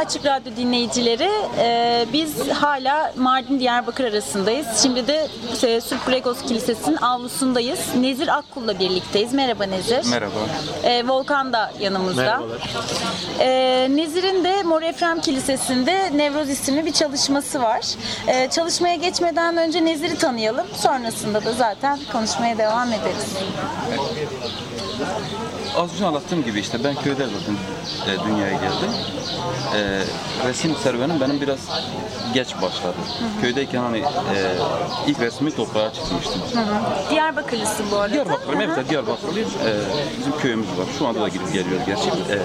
[0.00, 1.30] Açık Radyo dinleyicileri.
[1.58, 4.66] Ee, biz hala Mardin Diyarbakır arasındayız.
[4.82, 5.28] Şimdi de
[5.62, 7.80] e, Süpregos Kilisesi'nin avlusundayız.
[8.00, 9.34] Nezir Akkul'la birlikteyiz.
[9.34, 10.10] Merhaba Nezir.
[10.10, 10.34] Merhaba.
[10.84, 12.22] Ee, Volkan da yanımızda.
[12.22, 12.58] Merhabalar.
[13.40, 17.80] Ee, Nezir'in de Mor Efrem Kilisesi'nde Nevroz isimli bir çalışması var.
[18.26, 20.66] Ee, çalışmaya geçmeden önce Nezir'i tanıyalım.
[20.74, 23.36] Sonrasında da zaten konuşmaya devam ederiz.
[25.76, 27.56] Az önce anlattığım gibi işte ben köyde zaten
[28.14, 28.90] e, dünyaya geldim.
[29.76, 30.02] E,
[30.48, 31.58] resim serüvenim benim biraz
[32.34, 32.96] geç başladı.
[33.40, 34.56] Köydeyken hani e,
[35.06, 36.40] ilk resmi toprağa çıkmıştım.
[37.10, 38.14] Diyarbakırlısın bu arada.
[38.14, 39.48] Diyarbakır'ım, evet Diyarbakırlıyım.
[39.48, 39.70] E,
[40.18, 40.86] bizim köyümüz var.
[40.98, 42.08] Şu anda da gidip geliyoruz gerçi.
[42.08, 42.38] E,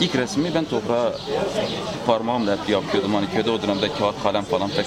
[0.00, 1.12] ilk resmi ben toprağa
[2.06, 3.14] parmağımla hep yapıyordum.
[3.14, 4.86] Hani köyde o dönemde kağıt kalem falan pek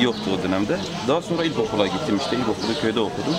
[0.00, 0.76] yoktu o dönemde.
[1.08, 2.36] Daha sonra ilkokula gittim işte.
[2.36, 3.36] İlkokulu köyde okudum.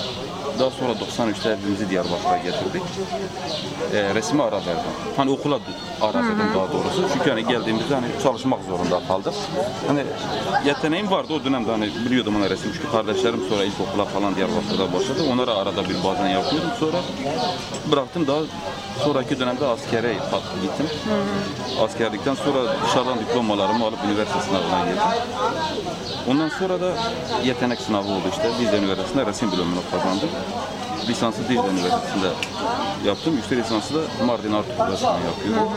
[0.60, 2.82] Daha sonra 93'te evimizi Diyarbakır'a getirdik.
[3.94, 4.92] E, resmi ara verdim.
[5.18, 5.60] Hani okula
[6.02, 7.06] ara verdim daha doğrusu.
[7.14, 9.34] Çünkü hani geldiğimizde hani çalışmak zorunda kaldık.
[9.88, 10.04] Hani
[10.66, 12.72] yeteneğim vardı o dönemde hani biliyordum hani resim.
[12.74, 15.22] Çünkü kardeşlerim sonra ilkokula falan Diyarbakır'da başladı.
[15.32, 16.70] Onlara arada bir bazen yapıyordum.
[16.80, 16.98] Sonra
[17.92, 18.40] bıraktım daha
[19.04, 20.14] sonraki dönemde askere
[20.62, 20.88] gittim.
[21.82, 25.02] Askerlikten sonra dışarıdan diplomalarımı alıp üniversite sınavına girdim.
[26.32, 26.92] Ondan sonra da
[27.44, 28.50] yetenek sınavı oldu işte.
[28.62, 30.30] Biz Üniversitesi'nde resim bölümünü kazandım.
[30.50, 30.83] 么？
[31.10, 32.28] Lisansı Dil Üniversitesi'nde
[33.06, 33.36] yaptım.
[33.36, 34.92] Yüksek lisansı da Mardin Art Okul'da
[35.28, 35.70] yapıyorum.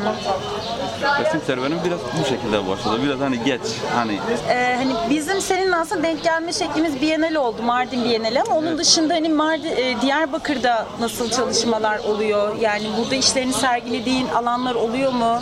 [1.24, 2.98] Resim serüvenim biraz bu şekilde başladı.
[3.04, 3.60] Biraz hani geç
[3.94, 4.18] hani
[4.48, 9.14] Ee, hani bizim seninle aslında denk gelme şeklimiz Bienal oldu, Mardin Bienali ama onun dışında
[9.14, 12.56] hani Mardin, e, Diyarbakır'da nasıl çalışmalar oluyor?
[12.60, 15.40] Yani burada işlerini sergilediğin alanlar oluyor mu?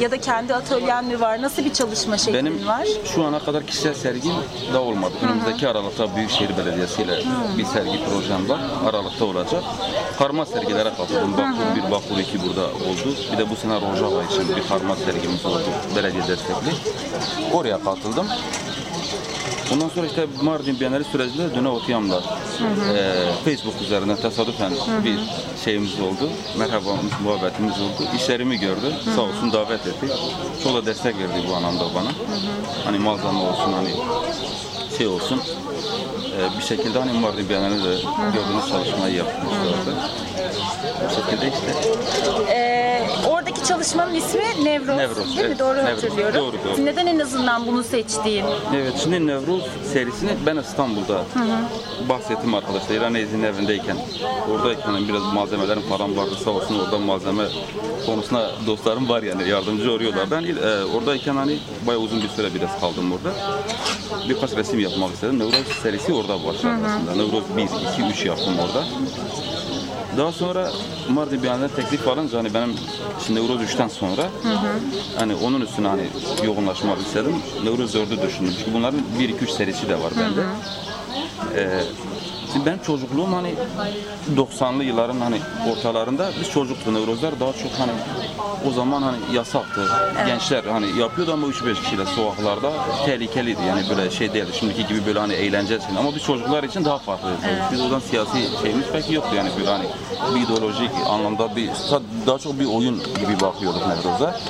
[0.00, 1.42] Ya da kendi atölyen mi var?
[1.42, 2.86] Nasıl bir çalışma şeklin Benim var?
[3.14, 4.32] şu ana kadar kişisel sergim
[4.74, 5.14] da olmadı.
[5.22, 7.22] Önümüzdeki Aralık'ta Büyükşehir Belediyesi ile
[7.58, 8.60] bir sergi projem var.
[9.10, 9.64] Aralık'ta olacak.
[10.18, 11.32] Karma sergilere katıldım.
[11.32, 13.14] Bakur 1, Bakur 2 burada oldu.
[13.32, 15.62] Bir de bu sene Rojava için bir karma sergimiz oldu.
[15.96, 16.72] Belediye destekli.
[17.52, 18.26] Oraya katıldım.
[19.74, 22.22] Ondan sonra işte Mardin Bienali sürecinde Düne Otiyam'la
[22.94, 23.12] eee,
[23.44, 24.72] Facebook üzerinden tesadüfen
[25.04, 25.18] bir
[25.64, 26.30] şeyimiz oldu.
[26.58, 28.08] Merhabamız, muhabbetimiz oldu.
[28.16, 28.94] İşlerimi gördü.
[29.16, 30.06] Sağ olsun davet etti.
[30.64, 32.10] Çok da destek verdi bu anlamda bana.
[32.84, 33.90] Hani malzeme olsun hani
[34.98, 35.40] şey olsun.
[36.40, 37.96] Eee, bir şekilde hani Mardin Bienali de
[38.34, 39.94] gördüğünüz çalışmayı yapmışlardı.
[41.04, 41.88] Bu şekilde işte
[42.52, 42.99] Ee,
[43.60, 45.44] oradaki çalışmanın ismi Nevroz, Nevroz, değil mi?
[45.46, 45.58] evet.
[45.58, 46.34] Doğru Nevroz, hatırlıyorum.
[46.40, 46.84] doğru, doğru.
[46.84, 48.44] Neden en azından bunu seçtiğin?
[48.76, 49.62] Evet şimdi Nevruz
[49.92, 51.24] serisini ben İstanbul'da
[52.08, 52.94] bahsettim arkadaşlar.
[52.94, 53.96] İran Ezgi'nin evindeyken.
[54.50, 57.44] Oradayken biraz malzemelerim falan vardı sağ olsun orada malzeme
[58.06, 60.30] konusunda dostlarım var yani yardımcı oluyorlar.
[60.30, 63.32] Ben e, oradayken hani bayağı uzun bir süre biraz kaldım orada.
[64.28, 65.38] Birkaç resim yapmak istedim.
[65.38, 67.24] Nevruz serisi orada başladı aslında.
[67.24, 68.84] Nevruz 1, 2, 3 yaptım orada.
[70.20, 70.70] Daha sonra
[71.08, 72.74] Mardin Biyanet'e teklif alınca hani benim
[73.26, 74.22] şimdi Nevruz 3'ten sonra
[75.18, 76.02] hani onun üstüne hani
[76.44, 77.34] yoğunlaşmak istedim.
[77.64, 78.54] Nevruz 4'ü düşündüm.
[78.58, 80.40] Çünkü bunların 1 2 3 serisi de var bende.
[81.56, 81.80] Ee,
[82.52, 83.54] şimdi benim çocukluğum hani
[84.36, 85.40] 90'lı yılların hani
[85.70, 87.92] ortalarında biz çocuktu Nevruzlar daha çok hani
[88.68, 89.88] o zaman hani yasaktı.
[90.26, 92.72] Gençler hani yapıyordu ama 3-5 kişiyle sokaklarda
[93.06, 94.50] tehlikeliydi yani böyle şey değildi.
[94.52, 97.36] Şimdiki gibi böyle hani eğlenceli ama biz çocuklar için daha farklıydı.
[97.72, 99.84] Biz o zaman siyasi şeyimiz pek yoktu yani böyle hani
[100.34, 101.70] bir ideolojik anlamda bir
[102.26, 104.40] daha çok bir oyun gibi bakıyorduk Nevruz'a.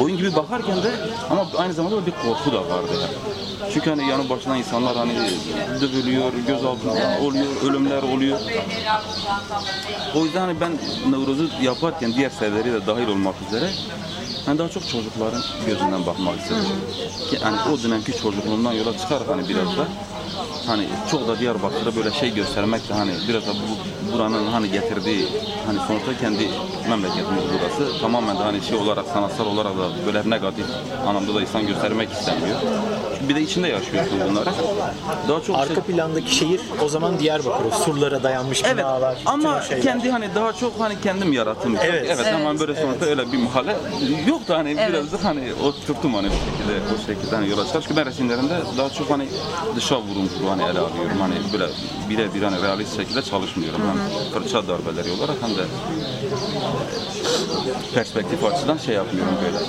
[0.00, 0.90] Oyun gibi bakarken de
[1.30, 2.88] ama aynı zamanda bir korku da vardı.
[2.92, 3.14] Yani.
[3.72, 5.12] Çünkü hani yanı başına insanlar hani
[5.80, 8.38] dövülüyor, gözaltında oluyor, ölümler oluyor.
[10.14, 10.72] O yüzden hani ben
[11.10, 13.70] Nevruz'u yaparken diğer serileri de dahil olmak üzere
[14.46, 16.64] ben daha çok çocukların gözünden bakmak istedim.
[17.30, 19.86] Ki hani o dönemki çocukluğumdan yola çıkarak hani biraz da
[20.66, 25.28] hani çok da Diyarbakır'da böyle şey göstermek de hani biraz da bu, buranın hani getirdiği
[25.66, 26.48] hani sonuçta kendi
[26.88, 30.66] memleketimiz burası tamamen de hani şey olarak sanatsal olarak da böyle negatif
[31.06, 32.58] anlamda da insan göstermek istemiyor.
[33.28, 34.50] Bir de içinde yaşıyorsun bunları.
[35.28, 37.64] Daha çok Arka plandaki şehir o zaman Diyarbakır.
[37.64, 39.18] O surlara dayanmış Evet binalar.
[39.26, 41.76] ama kendi hani daha çok hani kendim yarattım.
[41.84, 42.06] Evet.
[42.10, 43.76] Evet, ama böyle sonuçta öyle bir mahalle
[44.28, 47.80] yok da hani biraz da hani oturttum hani bir şekilde o şekilde hani yola çıkar.
[47.80, 49.28] Çünkü ben resimlerimde daha çok hani
[49.76, 51.18] dışa vurumlu hani ele alıyorum.
[51.20, 51.66] Hani böyle
[52.10, 53.80] birebir hani realist şekilde çalışmıyorum.
[53.88, 55.62] Hem fırça darbeleri olarak hem de
[57.94, 59.64] perspektif açıdan şey yapmıyorum böyle.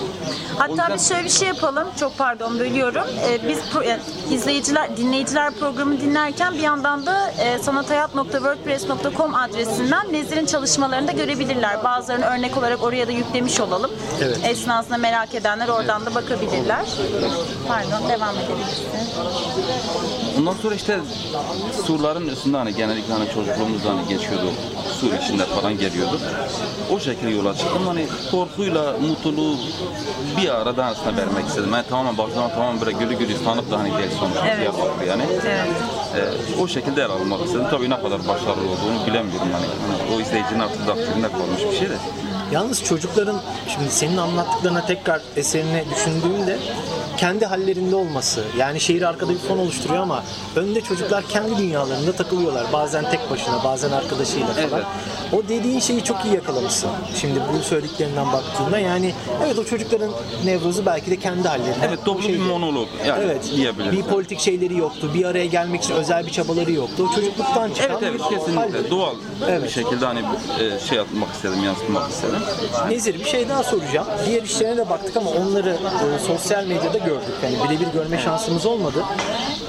[0.58, 1.88] Hatta yüzden- biz şöyle bir şey yapalım.
[2.00, 3.04] Çok pardon bölüyorum.
[3.30, 4.01] Ee, biz pro- yani
[4.31, 11.83] izleyiciler, dinleyiciler programı dinlerken bir yandan da e, sanathayat.wordpress.com adresinden Nezir'in çalışmalarını da görebilirler.
[11.83, 13.92] Bazılarını örnek olarak oraya da yüklemiş olalım.
[14.21, 14.39] Evet.
[14.44, 16.86] Esnasında merak edenler oradan da bakabilirler.
[17.68, 18.86] Pardon devam edebilirsin.
[20.39, 21.00] Ondan sonra işte
[21.86, 24.51] surların üstünde hani genellikle hani çocukluğumuzda hani geçiyordu.
[25.00, 26.21] Sur içinde falan geliyorduk.
[26.91, 27.88] O şekilde yola çıktım.
[27.88, 29.57] Hani korkuyla mutluluğu
[30.38, 31.69] bir arada aslında vermek istedim.
[31.74, 34.60] Yani tamamen baktığım tamamen böyle gülü gülü tanıp da hani değil sonuçta Evet.
[34.60, 35.24] Diyarbakır yani.
[35.46, 35.68] Evet.
[36.58, 37.66] Ee, o şekilde yer almak istedim.
[37.72, 39.66] Tabii ne kadar başarılı olduğunu bilemiyorum hani.
[39.66, 41.98] Hani o izleyicinin artık takdirine kalmış bir şey de.
[42.52, 46.58] Yalnız çocukların şimdi senin anlattıklarına tekrar eserine düşündüğümde
[47.17, 50.23] kendi hallerinde olması yani şehir arkada bir fon oluşturuyor ama
[50.56, 52.63] önde çocuklar kendi dünyalarında takılıyorlar.
[52.73, 54.67] Bazen tek başına bazen arkadaşıyla falan.
[54.73, 54.85] Evet.
[55.33, 56.89] O dediğin şeyi çok iyi yakalamışsın.
[57.15, 59.13] Şimdi bu söylediklerinden baktığında yani
[59.45, 60.09] evet o çocukların
[60.45, 61.85] nevrozu belki de kendi hallerinde.
[61.88, 63.51] Evet toplu bir monolog yani Evet.
[63.56, 63.91] diyebiliriz.
[63.97, 65.12] Bir politik şeyleri yoktu.
[65.13, 67.07] Bir araya gelmek için özel bir çabaları yoktu.
[67.12, 68.91] O çocukluktan çıkan Evet evet bir kesinlikle halleri.
[68.91, 69.69] doğal bir Evet.
[69.71, 70.19] şekilde hani
[70.59, 72.39] e, şey yapmak istedim, yansıtmak istedim.
[72.89, 74.07] Nezir bir şey daha soracağım.
[74.27, 77.36] Diğer işlerine de baktık ama onları e, sosyal medyada gördük.
[77.44, 79.04] Yani birebir görme şansımız olmadı.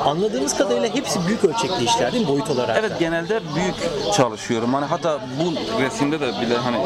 [0.05, 2.77] Anladığımız kadarıyla hepsi büyük ölçekli işler değil mi boyut olarak?
[2.81, 2.97] Evet da?
[2.99, 3.75] genelde büyük
[4.15, 4.75] çalışıyorum.
[4.75, 6.77] Hani hatta bu resimde de bile hani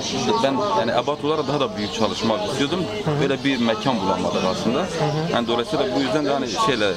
[0.43, 2.81] ben yani ebat olarak daha da büyük çalışmak istiyordum.
[3.21, 4.87] Böyle bir mekan bulamadık aslında.
[5.33, 6.93] Yani dolayısıyla bu yüzden de hani şeyle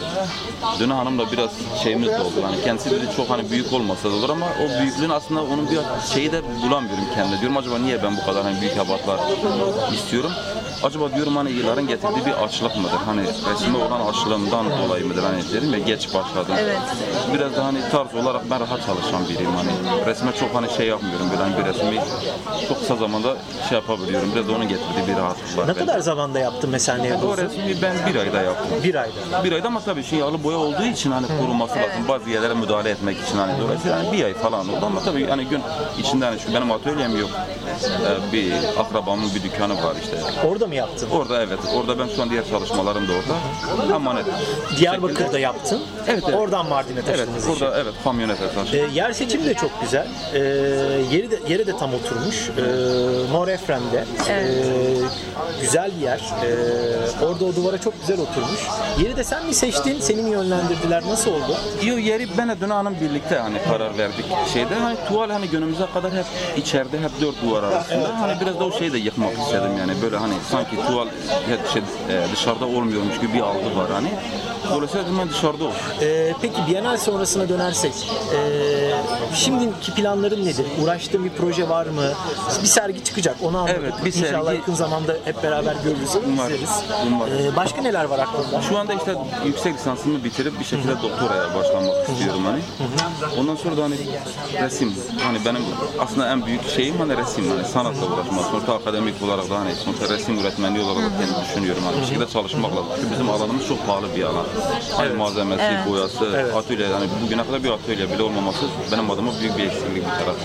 [0.80, 1.50] Döne Hanım'la biraz
[1.84, 2.44] şeyimiz de oldu.
[2.44, 5.80] Hani kendisi bile çok hani büyük olmasa da olur ama o büyüklüğün aslında onun bir
[6.14, 7.40] şeyi de bulamıyorum kendime.
[7.40, 9.20] Diyorum acaba niye ben bu kadar hani büyük ebatlar
[9.94, 10.32] istiyorum?
[10.84, 12.98] Acaba diyorum hani yılların getirdiği bir açlık mıdır?
[13.06, 15.24] Hani resme olan açlığımdan dolayı mıdır?
[15.24, 16.56] Hani dedim ya geç başladım.
[16.60, 16.78] Evet.
[17.34, 20.06] Biraz da hani tarz olarak ben rahat çalışan biriyim hani.
[20.06, 22.00] Resme çok hani şey yapmıyorum böyle hani bir resmi
[22.68, 23.38] çok kısa zamanda
[23.70, 24.30] şey yapabiliyorum.
[24.36, 25.68] Biraz da onun getirdiği bir rahatlık var.
[25.68, 27.42] Ne kadar zamanda yaptın mesela O Nevrozu?
[27.42, 28.84] resmi ben bir ayda yaptım.
[28.84, 29.44] Bir ayda.
[29.44, 32.08] Bir ayda ama tabii şey yağlı boya olduğu için hani koruması lazım.
[32.10, 35.46] Bazı yerlere müdahale etmek için hani dolayısıyla hani bir ay falan oldu ama tabii hani
[35.46, 35.62] gün
[36.00, 37.30] içinde hani şu benim atölyem yok.
[37.84, 40.18] Ee, bir akrabamın bir dükkanı var işte.
[40.48, 41.10] Orada mı yaptın?
[41.10, 41.60] Orada evet.
[41.76, 43.94] Orada ben şu an diğer çalışmalarım da orada.
[43.96, 44.26] Emanet.
[44.78, 45.82] Diyarbakır'da yaptın.
[46.08, 46.36] Evet, evet.
[46.40, 47.50] Oradan Mardin'e Evet, taşındınız.
[47.50, 47.62] işi.
[47.62, 48.90] burada evet kamyonete taşıdım.
[48.90, 50.08] E, yer seçimi de çok güzel.
[50.34, 50.40] E,
[51.12, 52.50] yeri de, yere de tam oturmuş.
[52.50, 52.62] E,
[53.32, 54.06] Mor Efrem'de.
[54.30, 54.46] E,
[55.62, 56.20] güzel bir yer.
[56.20, 58.60] E, orada o duvara çok güzel oturmuş.
[59.00, 60.00] Yeri de sen mi seçtin?
[60.00, 61.04] Seni mi yönlendirdiler?
[61.10, 61.58] Nasıl oldu?
[61.84, 64.76] Yo yeri ben Döne Hanım birlikte hani karar verdik şeyde.
[64.76, 66.26] Hani tuval hani günümüze kadar hep
[66.58, 68.22] içeride hep dört duvar arasında.
[68.22, 71.08] Hani biraz da o şeyi de yıkmak istedim yani böyle hani sanki tuval
[71.50, 74.10] hep şey, e, dışarıda olmuyormuş gibi bir algı var hani.
[74.70, 75.80] Dolayısıyla dedim ben dışarıda olsun.
[76.02, 77.94] E, peki Bienal sonrasına dönersek
[78.36, 78.38] e,
[79.36, 80.66] şimdiki planların nedir?
[80.84, 82.04] Uğraştığın bir proje var mı?
[82.62, 83.78] Bir sergi çıkacak onu anladık.
[83.80, 86.70] Evet, bir İnşallah sergi- yakın zamanda hep beraber görürüz, Umarım, izleriz.
[87.08, 87.34] umarım.
[87.34, 88.62] E, başka neler var aklında?
[88.62, 89.16] Şu anda işte
[89.46, 92.60] yüksek lisansımı bitirip bir şekilde doktoraya başlamak istiyorum hani.
[93.40, 93.96] Ondan sonra da hani
[94.62, 94.94] resim.
[95.24, 95.62] Hani benim
[96.00, 98.46] aslında en büyük şeyim hani resim hani sanatla uğraşmak.
[98.52, 101.84] Sonuçta akademik olarak da hani sonuçta resim öğretmenliği olarak da kendimi düşünüyorum.
[101.86, 102.86] Hani bir şekilde çalışmak lazım.
[102.96, 104.46] Çünkü bizim alanımız çok pahalı bir alan.
[104.98, 109.64] Hani malzemesi, boyası, atölye hani bugüne kadar bir atölye bile olmaması benim adıma büyük bir
[109.64, 110.36] eksiklik bir taraf.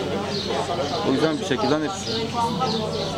[1.08, 1.88] O yüzden bir şekilde hani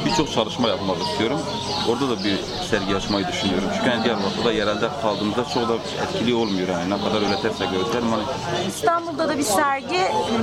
[0.07, 1.41] birçok çalışma yapmak istiyorum.
[1.89, 2.39] Orada da bir
[2.71, 3.69] sergi açmayı düşünüyorum.
[3.77, 6.91] Çünkü hani Diyarbakır'da yerelde kaldığımızda çok da etkili olmuyor yani.
[6.91, 8.23] Ne kadar öğretirsek öğretelim hani
[8.69, 10.01] İstanbul'da da bir sergi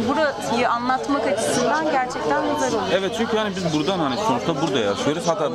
[0.07, 2.83] burayı anlatmak açısından gerçekten güzel oluyor.
[2.93, 5.23] Evet çünkü hani biz buradan hani sonuçta burada yaşıyoruz.
[5.27, 5.51] Hatta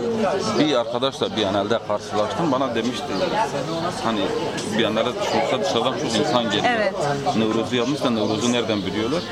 [0.58, 2.52] bir arkadaşla bir anelde karşılaştım.
[2.52, 3.04] Bana demişti
[4.04, 4.20] hani
[4.78, 6.64] bir anelde sonuçta dışarıdan çok insan geliyor.
[6.76, 6.94] Evet.
[7.36, 9.22] Nevruz'u yapmış da Nevruz'u nereden biliyorlar?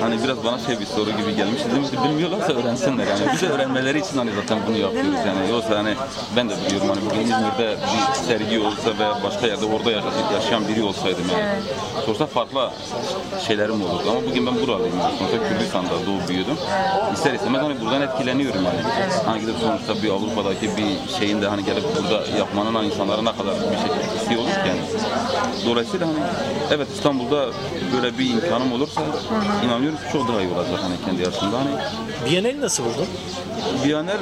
[0.00, 1.60] Hani biraz bana şey bir soru gibi gelmiş.
[1.70, 3.20] Dedim ki bilmiyorlarsa öğrensinler yani.
[3.32, 5.50] Biz de öğrenmeleri için hani zaten bunu yapıyoruz yani.
[5.50, 5.94] Yoksa hani
[6.36, 10.68] ben de biliyorum hani bugün İzmir'de bir sergi olsa veya başka yerde orada yaşa- yaşayan
[10.68, 11.44] biri olsaydım yani.
[12.06, 12.70] Sonuçta farklı
[13.46, 14.98] şeylerim olurdu ama bugün ben buralıyım.
[15.02, 15.14] Yani.
[15.18, 16.56] Sonuçta Kürdistan'da doğup büyüdüm.
[17.14, 18.78] İster istemez hani buradan etkileniyorum yani.
[19.26, 23.32] Hani gidip sonuçta bir Avrupa'daki bir şeyin de hani gelip burada yapmanın hani insanlara ne
[23.36, 24.75] kadar bir şekilde etkisi olur ki yani.
[25.66, 26.18] Dolayısıyla hani
[26.70, 27.46] evet İstanbul'da
[27.96, 29.00] böyle bir imkanım olursa
[29.64, 31.56] inanıyorum ki çok daha iyi olacak hani kendi yaşımda.
[31.58, 31.70] Hani
[32.30, 33.06] Bienal'i nasıl buldun?
[33.84, 34.16] Biyaner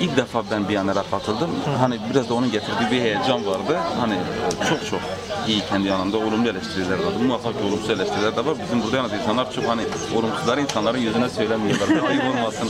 [0.00, 1.50] ilk defa ben Biyaner'e katıldım.
[1.80, 3.78] Hani biraz da onun getirdiği bir heyecan vardı.
[4.00, 4.14] Hani
[4.68, 5.00] çok çok
[5.48, 7.12] iyi kendi yanında olumlu eleştiriler var.
[7.26, 8.54] Muhakkak ki olumsuz eleştiriler de var.
[8.64, 9.82] Bizim burada yalnız insanlar çok hani
[10.16, 11.88] olumsuzları insanların yüzüne söylemiyorlar.
[11.88, 12.68] Bir ayıp olmasın.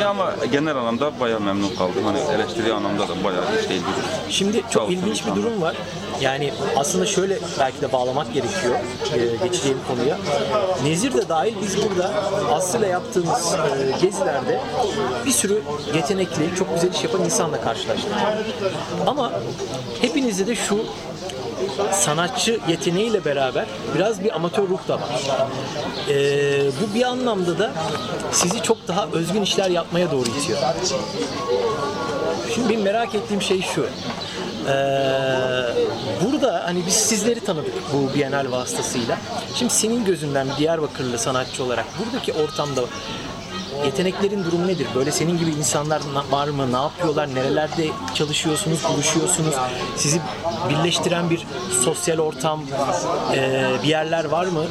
[0.00, 2.04] Ya ama genel anlamda bayağı memnun kaldım.
[2.04, 3.82] Hani eleştiri anlamda da bayağı şey değil.
[4.30, 5.36] Şimdi çok olsun ilginç bir insanlar.
[5.36, 5.76] durum var.
[6.20, 8.74] Yani aslında şöyle belki de bağlamak gerekiyor
[9.14, 10.18] e, geçeceğim konuya.
[10.84, 12.10] Nezir de dahil biz burada
[12.54, 14.60] Aslı'yla yaptığımız e, gezilerde
[15.26, 15.62] bir sürü
[15.94, 18.12] yetenekli, çok güzel iş yapan insanla karşılaştık.
[19.06, 19.32] Ama
[20.00, 20.78] hepinizde de şu
[21.92, 25.22] sanatçı yeteneğiyle beraber biraz bir amatör ruh da var.
[26.08, 26.14] E,
[26.80, 27.70] bu bir anlamda da
[28.32, 30.58] sizi çok daha özgün işler yapmaya doğru itiyor.
[32.54, 33.86] Şimdi benim merak ettiğim şey şu.
[34.68, 34.74] Ee,
[36.24, 39.18] burada hani biz sizleri tanıdık bu Bienal vasıtasıyla.
[39.54, 42.82] Şimdi senin gözünden bir Diyarbakırlı sanatçı olarak buradaki ortamda
[43.84, 44.86] yeteneklerin durumu nedir?
[44.94, 46.72] Böyle senin gibi insanlar var mı?
[46.72, 47.34] Ne yapıyorlar?
[47.34, 49.54] Nerelerde çalışıyorsunuz, buluşuyorsunuz?
[49.96, 50.20] Sizi
[50.68, 51.46] birleştiren bir
[51.84, 52.60] sosyal ortam,
[53.34, 54.64] e, bir yerler var mı?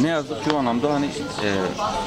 [0.00, 1.48] Ne yazık ki o anlamda hani e,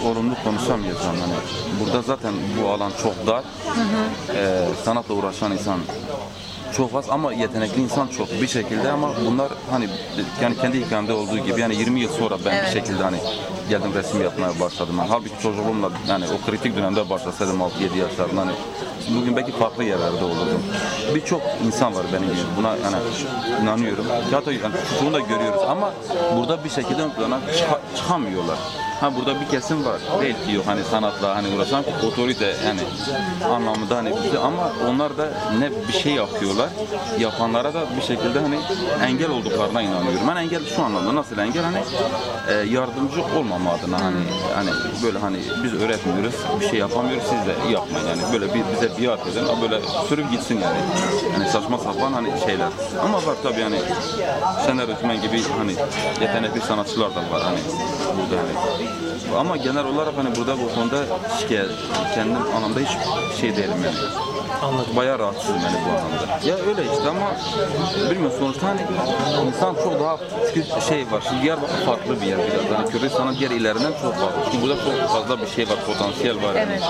[0.08, 1.20] olumlu konuşamıyoruz yani.
[1.20, 1.34] Hani
[1.80, 3.44] burada zaten bu alan çok dar.
[4.36, 5.80] E, sanatla uğraşan insan
[6.78, 9.88] çok az ama yetenekli insan çok bir şekilde ama bunlar hani
[10.42, 13.18] yani kendi hikayemde olduğu gibi yani 20 yıl sonra ben bir şekilde hani
[13.70, 14.96] geldim resim yapmaya başladım.
[15.00, 18.52] Yani halbuki çocukluğumla yani o kritik dönemde başlasaydım 6-7 yaşlarında hani
[19.10, 20.64] bugün belki farklı yerlerde olurdum.
[21.16, 22.96] Birçok insan var benim gibi buna yani
[23.64, 24.06] inanıyorum.
[24.32, 25.94] Hatta yani şunu da görüyoruz ama
[26.38, 28.58] burada bir şekilde plana çıka- çıkamıyorlar.
[29.00, 29.98] Ha burada bir kesim var.
[30.22, 32.80] Belki yok hani sanatla hani uğraşan otorite yani
[33.54, 36.70] anlamında hani bir şey- ama onlar da ne bir şey yapıyorlar.
[37.20, 38.60] Yapanlara da bir şekilde hani
[39.06, 40.20] engel olduklarına inanıyorum.
[40.28, 41.78] Ben engel şu anlamda nasıl engel hani
[42.50, 43.22] e, yardımcı
[43.60, 44.18] olmama adına hani
[44.56, 44.70] hani
[45.04, 49.28] böyle hani biz öğretmiyoruz, bir şey yapamıyoruz siz de yapmayın yani böyle bir bize biat
[49.28, 50.78] edin ama böyle sürüp gitsin yani.
[51.34, 52.68] Hani saçma sapan hani şeyler.
[53.04, 53.80] Ama var tabii hani
[54.66, 55.76] Şener Özmen gibi hani
[56.22, 57.60] yetenekli sanatçılar da var hani
[58.18, 59.40] burada hani.
[59.40, 61.04] Ama genel olarak hani burada bu konuda
[61.40, 61.70] şikayet,
[62.16, 62.90] kendim anlamda hiç
[63.42, 64.30] şey değilim yani.
[64.64, 64.96] Anladım.
[64.96, 66.48] Bayağı rahatsızım yani bu anlamda.
[66.48, 67.32] Ya öyle işte ama
[68.12, 68.82] bilmiyorum sonuçta hani
[69.48, 70.18] insan çok daha
[70.54, 71.24] çünkü şey var.
[71.30, 72.80] Şimdi Diyarbakır farklı bir yer biraz.
[72.80, 74.42] Hani Kürdistan'ın diğer illerinden çok farklı.
[74.52, 76.56] Çünkü burada çok fazla bir şey var, potansiyel var.
[76.56, 76.72] Yani.
[76.72, 76.84] Evet.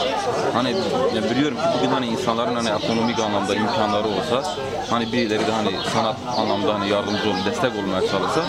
[0.54, 0.70] Hani
[1.16, 4.56] ya biliyorum ki bugün hani insanların hani ekonomik anlamda imkanları olsa
[4.90, 8.42] hani birileri de hani sanat anlamda hani yardımcı olun, destek olmaya çalışsa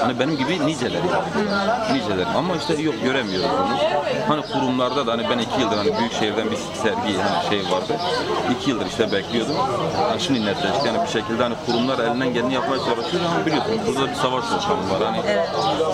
[0.00, 1.06] hani benim gibi niceleri.
[1.92, 2.26] Niceleri.
[2.36, 3.78] Ama işte yok göremiyoruz bunu.
[4.28, 7.92] Hani kurumlarda da hani ben iki yıldır hani büyük şehirden bir sergi hani şey vardı.
[8.50, 9.56] İki yıldır işte bekliyordum.
[10.10, 10.86] Yani şimdi netleşti.
[10.86, 14.90] Yani bir şekilde hani kurumlar elinden geleni yapmaya çalışıyor ama biliyorsunuz burada bir savaş ortamı
[14.90, 15.02] var.
[15.04, 15.20] Hani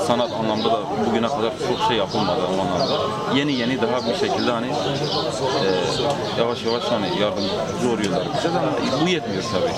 [0.07, 2.99] sanat anlamda da bugüne kadar çok şey yapılmadı o anlamda.
[3.35, 9.09] Yeni yeni daha bir şekilde hani e, yavaş yavaş hani yardımcı oluyorlar bize ama bu
[9.09, 9.73] yetmiyor tabii.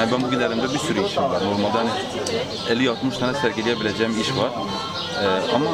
[0.00, 1.42] Yani ben bugün elimde bir sürü işim var.
[1.44, 1.90] Normalde hani
[2.86, 4.50] 50-60 tane sergileyebileceğim iş var.
[5.22, 5.66] E, ama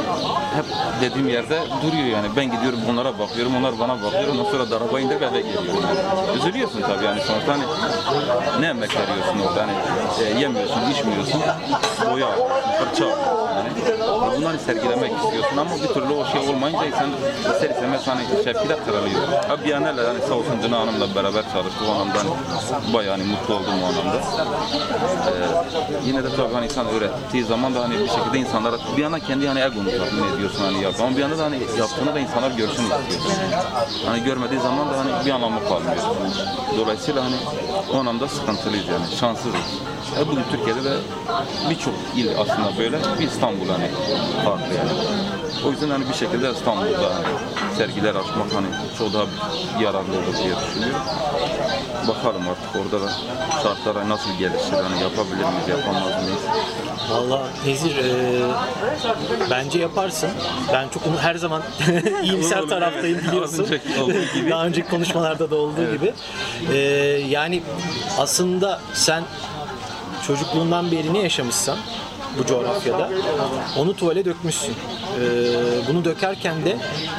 [0.57, 0.65] hep
[1.01, 2.27] dediğim yerde duruyor yani.
[2.37, 4.29] Ben gidiyorum onlara bakıyorum, onlar bana bakıyor.
[4.33, 5.85] Ondan sonra da araba indirip eve geliyorum.
[5.89, 6.39] Yani.
[6.39, 7.63] Üzülüyorsun tabii yani sonuçta hani
[8.61, 9.73] ne emek veriyorsun orada hani
[10.25, 11.41] e, yemiyorsun, içmiyorsun,
[12.11, 12.29] boya
[12.79, 13.71] fırça yani.
[14.37, 17.11] Bunları sergilemek istiyorsun ama bir türlü o şey olmayınca insan
[17.53, 19.23] ister istemez hani şevkiler kırılıyor.
[19.49, 21.83] Ha bir an hani sağ olsun Dina Hanım'la beraber çalıştık.
[21.89, 22.19] O anlamda
[22.95, 24.17] bayağı hani mutlu oldum o anlamda.
[24.17, 29.21] Ee, yine de tabii hani insan öğrettiği zaman da hani bir şekilde insanlara bir yana
[29.21, 30.95] kendi hani egonu tatmin ediyorsun hani yap.
[31.01, 33.33] Ama bir yana da hani yaptığını da insanlar görsün istiyorsun.
[34.07, 35.97] Hani görmediği zaman da hani bir anlamı kalmıyor.
[36.79, 37.37] Dolayısıyla hani
[37.95, 39.17] o anlamda sıkıntılıyız yani.
[39.21, 39.92] Şanssızız.
[40.21, 40.97] E bugün Türkiye'de de
[41.71, 42.99] birçok il aslında böyle.
[43.21, 43.91] Bir İstanbul hani
[44.45, 44.91] farklı yani.
[45.67, 48.67] O yüzden hani bir şekilde İstanbul'da hani sergiler açmak hani
[48.99, 49.25] çok daha
[49.83, 51.01] yararlı olur diye düşünüyorum.
[52.09, 53.11] Bakalım artık orada da
[53.63, 56.43] şartlar hani nasıl gelişir, hani yapabilir miyiz, yapamaz mıyız?
[57.11, 58.41] Valla Nezir e,
[59.51, 60.31] bence yaparsın.
[60.73, 61.63] Ben çok onu her zaman
[62.23, 63.67] iyimser taraftayım biliyorsun.
[64.51, 66.13] Daha önceki konuşmalarda da olduğu gibi.
[66.73, 66.77] E,
[67.29, 67.63] yani
[68.19, 69.23] aslında sen
[70.27, 71.79] çocukluğundan beri ne yaşamışsan
[72.39, 73.11] bu coğrafyada
[73.79, 74.73] onu tuvale dökmüşsün.
[74.73, 75.25] E,
[75.89, 76.77] bunu dökerken de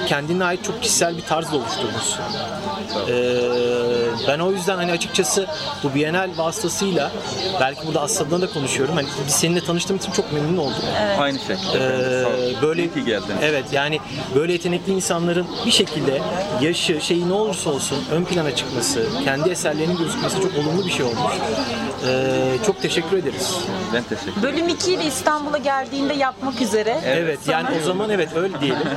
[0.07, 2.21] kendine ait çok kişisel bir tarzla oluşturmuşsun.
[3.07, 3.13] E,
[4.27, 5.47] ben o yüzden hani açıkçası
[5.83, 7.11] bu Bienal vasıtasıyla
[7.59, 8.95] belki burada Aslı'dan da konuşuyorum.
[8.95, 10.83] Hani biz seninle tanıştığım için çok memnun oldum.
[11.19, 11.77] Aynı şekilde.
[11.77, 13.35] Ee, böyle İyi ki geldin.
[13.41, 13.99] Evet yani
[14.35, 16.21] böyle yetenekli insanların bir şekilde
[16.61, 21.05] yaşı şeyi ne olursa olsun ön plana çıkması, kendi eserlerinin gözükmesi çok olumlu bir şey
[21.05, 21.33] olmuş.
[22.07, 23.57] Ee, çok teşekkür ederiz.
[23.93, 24.43] Ben teşekkür ederim.
[24.43, 27.01] Bölüm 2'yi de İstanbul'a geldiğinde yapmak üzere.
[27.05, 28.87] Evet, yani o zaman evet öyle diyelim.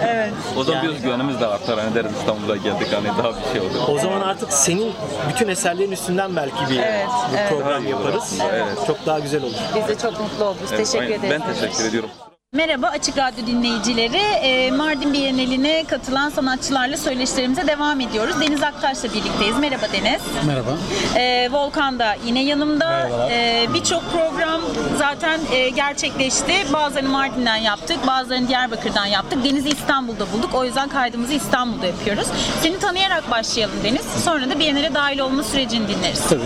[0.57, 1.79] O zaman bir güvenimiz de artar.
[1.79, 3.95] Hani deriz İstanbul'a geldik hani daha bir şey olur.
[3.95, 4.93] O zaman artık senin
[5.31, 7.51] bütün eserlerin üstünden belki bir Evet, bir evet.
[7.51, 8.39] program yaparız.
[8.53, 8.67] evet.
[8.87, 9.55] Çok daha güzel olur.
[9.77, 10.61] Biz de çok mutlu olduk.
[10.69, 11.19] Evet, teşekkür aynen.
[11.19, 11.43] ederiz.
[11.47, 12.11] Ben teşekkür ediyorum.
[12.57, 14.17] Merhaba Açık Radyo dinleyicileri.
[14.17, 18.41] Ee, Mardin Bienali'ne katılan sanatçılarla söyleşilerimize devam ediyoruz.
[18.41, 19.59] Deniz Aktaş'la birlikteyiz.
[19.59, 20.21] Merhaba Deniz.
[20.47, 20.71] Merhaba.
[21.17, 23.09] Ee, Volkan da yine yanımda.
[23.31, 24.61] Ee, Birçok program
[24.99, 26.53] zaten e, gerçekleşti.
[26.73, 29.45] Bazılarını Mardin'den yaptık, bazılarını Diyarbakır'dan yaptık.
[29.45, 30.55] Deniz'i İstanbul'da bulduk.
[30.55, 32.27] O yüzden kaydımızı İstanbul'da yapıyoruz.
[32.63, 34.07] Seni tanıyarak başlayalım Deniz.
[34.25, 36.23] Sonra da Bienal'e dahil olma sürecini dinleriz.
[36.29, 36.41] Tabii.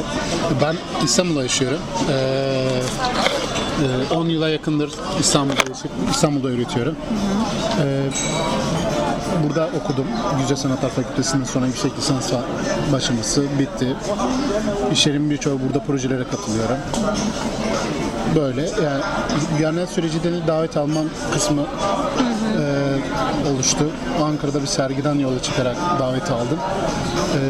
[0.62, 1.80] Ben İstanbul'da yaşıyorum.
[2.10, 2.80] Ee,
[3.80, 6.96] e, 10 yıla yakındır İstanbul'da yaşayıp İstanbul'da üretiyorum.
[7.82, 8.02] Ee,
[9.44, 10.06] burada okudum.
[10.40, 12.32] Güzel Sanatlar Fakültesi'nden sonra yüksek lisans
[12.92, 13.96] başlaması bitti.
[14.92, 16.76] İşlerin birçoğu burada projelere katılıyorum.
[18.36, 19.02] Böyle yani
[19.58, 22.69] Bienal sürecinde de davet almam kısmı e,
[23.54, 23.90] oluştu.
[24.24, 26.58] Ankara'da bir sergiden yola çıkarak davet aldım.
[27.34, 27.40] E,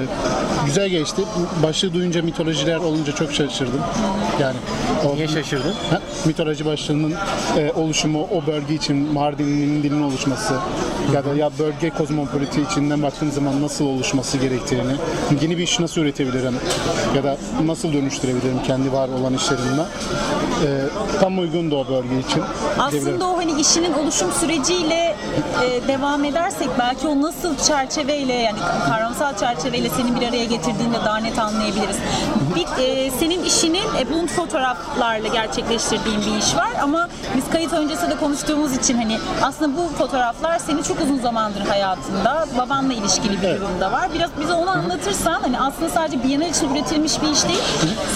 [0.66, 1.22] güzel geçti.
[1.62, 3.80] Başlığı duyunca mitolojiler olunca çok şaşırdım.
[4.40, 4.56] Yani
[5.12, 5.74] o Niye şaşırdın?
[5.90, 7.14] Ha, mitoloji başlığının
[7.58, 10.54] e, oluşumu, o bölge için Mardin'in dilinin oluşması
[11.14, 14.92] ya da ya bölge kozmopoliti içinden baktığım zaman nasıl oluşması gerektiğini,
[15.42, 16.54] yeni bir iş nasıl üretebilirim
[17.16, 19.82] ya da nasıl dönüştürebilirim kendi var olan işlerimle.
[20.64, 20.68] E,
[21.20, 22.42] tam uygundu o bölge için.
[22.78, 25.16] Aslında o hani işinin oluşum süreciyle
[25.64, 31.16] e, devam edersek belki o nasıl çerçeveyle yani kavramsal çerçeveyle seni bir araya getirdiğinde daha
[31.18, 31.96] net anlayabiliriz.
[32.54, 38.10] Bir, e, senin işinin e, bulut fotoğraflarla gerçekleştirdiğin bir iş var ama biz kayıt öncesi
[38.10, 43.48] de konuştuğumuz için hani aslında bu fotoğraflar seni çok uzun zamandır hayatında babanla ilişkili bir
[43.48, 43.60] Evet.
[43.60, 44.08] durumda var.
[44.14, 47.62] Biraz bize onu anlatırsan hani aslında sadece Bienal için üretilmiş bir iş değil.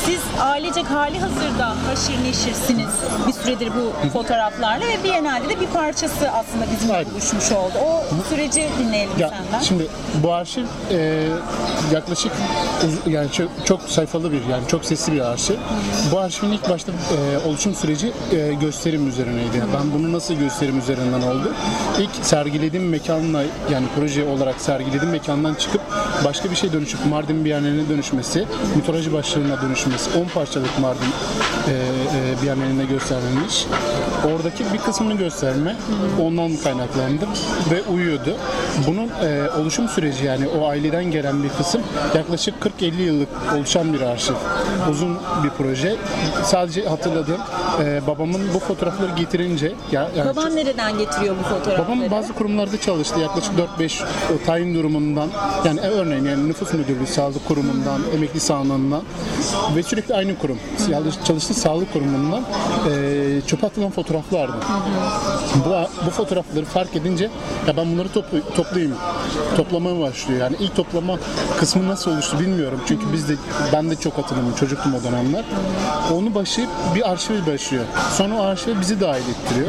[0.04, 2.88] Siz ailecek hali hazırda haşir neşirsiniz
[3.26, 7.13] bir süredir bu fotoğraflarla ve Biennale'de de bir parçası aslında bizim Aynen.
[7.14, 7.72] Oluşmuş oldu.
[7.86, 9.60] O süreci dinleyelim Ya senden.
[9.64, 9.86] şimdi
[10.22, 11.26] bu arşiv e,
[11.92, 12.32] yaklaşık
[13.06, 15.54] yani çok, çok sayfalı bir yani çok sesli bir arşiv.
[16.12, 19.62] Bu arşivin ilk başta e, oluşum süreci e, gösterim üzerineydi.
[19.74, 21.52] Ben bunu nasıl gösterim üzerinden oldu?
[21.98, 23.42] İlk sergilediğim mekanla
[23.72, 25.80] yani proje olarak sergilediğim mekandan çıkıp
[26.24, 28.44] başka bir şey dönüşüp Mardin Bienali'ne dönüşmesi,
[28.76, 31.00] mitoloji başlığına dönüşmesi, 10 parçalık Mardin
[31.68, 33.66] e, e, Bienali'ne göstermemiş.
[34.34, 35.76] Oradaki bir kısmını gösterme
[36.22, 36.50] ondan
[37.04, 37.26] kaynaklandı
[37.70, 38.36] ve uyuyordu.
[38.86, 41.82] Bunun e, oluşum süreci yani o aileden gelen bir kısım
[42.14, 44.34] yaklaşık 40-50 yıllık oluşan bir arşiv.
[44.90, 45.96] Uzun bir proje.
[46.44, 47.40] Sadece hatırladığım
[47.82, 51.88] e, babamın bu fotoğrafları getirince ya, yani Baban nereden getiriyor bu fotoğrafları?
[51.88, 53.20] Babam bazı kurumlarda çalıştı.
[53.20, 55.28] Yaklaşık 4-5 o tayin durumundan
[55.64, 59.02] yani e, örneğin yani nüfus müdürlüğü, sağlık kurumundan, emekli sağlığından
[59.76, 60.58] ve sürekli aynı kurum.
[61.24, 62.42] Çalıştığı sağlık kurumundan
[62.90, 64.56] e, çöpe atılan fotoğraflardı.
[65.66, 67.30] Bu, bu fotoğrafları fark edince
[67.66, 68.94] ya ben bunları toplu, toplayayım.
[69.56, 70.40] Toplamaya başlıyor.
[70.40, 71.18] Yani ilk toplama
[71.60, 72.80] kısmı nasıl oluştu bilmiyorum.
[72.88, 73.34] Çünkü biz de
[73.72, 74.58] ben de çok hatırlamıyorum.
[74.60, 75.44] Çocuktum o dönemler.
[76.12, 77.84] Onu başlayıp bir arşive başlıyor.
[78.16, 79.68] Sonra o arşive bizi dahil ettiriyor.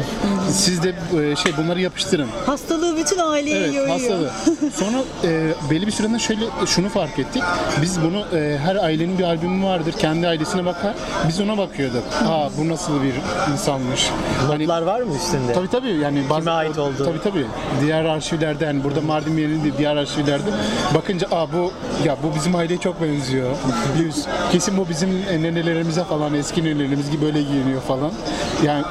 [0.50, 2.28] Siz de e, şey bunları yapıştırın.
[2.46, 3.88] Hastalığı bütün aileye Evet yoruyor.
[3.98, 4.30] hastalığı.
[4.74, 7.42] Sonra e, belli bir süreden şöyle şunu fark ettik.
[7.82, 9.92] Biz bunu e, her ailenin bir albümü vardır.
[9.98, 10.94] Kendi ailesine bakar.
[11.28, 12.02] Biz ona bakıyorduk.
[12.28, 13.12] Aa bu nasıl bir
[13.52, 14.10] insanmış.
[14.46, 15.52] Hani Notlar var mı üstünde?
[15.52, 17.04] Tabii tabii yani bazı ait olduğu?
[17.24, 17.46] Tabii tabii.
[17.80, 20.50] Diğer arşivlerde yani burada Mardin yerinde diğer arşivlerde
[20.94, 21.72] bakınca aa bu
[22.04, 23.50] ya bu bizim aileye çok benziyor.
[24.52, 25.10] Kesin bu bizim
[25.42, 28.12] nenelerimize falan eski nenelerimiz gibi böyle giyiniyor falan.
[28.64, 28.84] Yani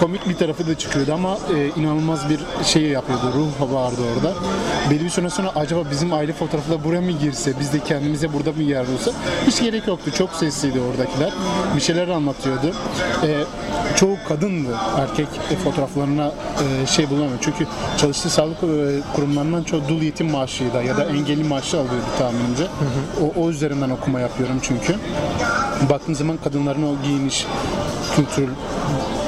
[0.00, 3.32] komik bir tarafı da çıkıyordu ama e, inanılmaz bir şey yapıyordu.
[3.34, 4.34] Ruh vardı orada.
[4.90, 8.52] Belli bir süre sonra acaba bizim aile fotoğrafları buraya mı girse, biz de kendimize burada
[8.52, 9.10] mı yer olsa
[9.46, 10.10] hiç gerek yoktu.
[10.18, 11.30] Çok sesliydi oradakiler.
[11.76, 12.72] Bir şeyler anlatıyordu.
[13.22, 13.28] E,
[13.96, 14.76] çoğu kadındı.
[14.98, 16.32] Erkek e, fotoğraflarına
[16.82, 17.40] e, şey bulamıyor.
[17.42, 17.66] Çünkü
[17.98, 18.66] çalıştığı sağlık e,
[19.14, 22.66] kurumlarından çoğu dul yetim maaşıydı ya da engelli maaşı alıyordu tahminimce.
[23.22, 24.96] O, o üzerinden okuma yapıyorum çünkü.
[25.90, 27.46] Baktığım zaman kadınların o giyiniş,
[28.16, 28.48] kültür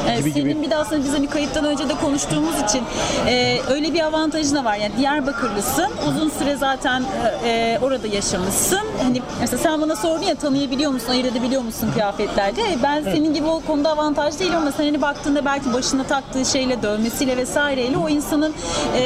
[0.08, 0.62] Evet, gibi senin gibi.
[0.62, 2.82] bir de aslında biz hani kayıttan önce de konuştuğumuz için
[3.26, 4.76] e, öyle bir avantajın da var.
[4.76, 5.88] Yani Diyarbakırlısın.
[6.08, 7.02] Uzun süre zaten
[7.44, 8.80] e, e, orada yaşamışsın.
[9.02, 12.62] Hani mesela sen bana sordun ya tanıyabiliyor musun, ayırt edebiliyor musun kıyafetlerce?
[12.62, 16.44] E, Ben senin gibi o konuda avantaj değilim ama sen hani baktığında belki başına taktığı
[16.44, 18.54] şeyle, dövmesiyle vesaireyle o insanın
[18.96, 19.02] e,